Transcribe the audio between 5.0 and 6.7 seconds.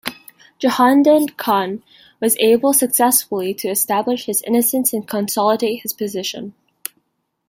consolidate his position.